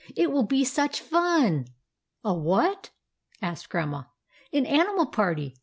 "It 0.15 0.31
will 0.31 0.47
be 0.47 0.63
such 0.65 0.99
fun!"" 0.99 1.67
A 2.25 2.33
what?" 2.33 2.89
asked 3.39 3.69
Grandma." 3.69 4.05
An 4.51 4.65
animal 4.65 5.05
party. 5.05 5.53